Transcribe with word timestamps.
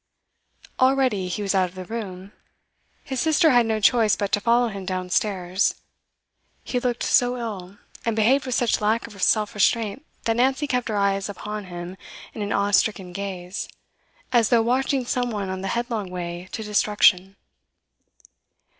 Already 0.79 1.27
he 1.27 1.43
was 1.43 1.53
out 1.53 1.69
of 1.69 1.75
the 1.75 1.85
room; 1.85 2.31
his 3.03 3.19
sister 3.19 3.51
had 3.51 3.67
no 3.67 3.79
choice 3.79 4.15
but 4.15 4.31
to 4.31 4.41
follow 4.41 4.69
him 4.69 4.83
downstairs. 4.83 5.75
He 6.63 6.79
looked 6.79 7.03
so 7.03 7.37
ill, 7.37 7.77
and 8.03 8.15
behaved 8.15 8.47
with 8.47 8.55
such 8.55 8.81
lack 8.81 9.05
of 9.05 9.21
self 9.21 9.53
restraint, 9.53 10.03
that 10.23 10.37
Nancy 10.37 10.65
kept 10.65 10.89
her 10.89 10.97
eyes 10.97 11.29
upon 11.29 11.65
him 11.65 11.97
in 12.33 12.41
an 12.41 12.51
awestricken 12.51 13.13
gaze, 13.13 13.69
as 14.31 14.49
though 14.49 14.63
watching 14.63 15.05
some 15.05 15.29
one 15.29 15.49
on 15.49 15.61
the 15.61 15.67
headlong 15.67 16.09
way 16.09 16.49
to 16.53 16.63
destruction. 16.63 17.35